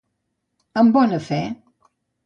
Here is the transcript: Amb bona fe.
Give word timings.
Amb 0.83 0.97
bona 0.97 1.21
fe. 1.29 1.41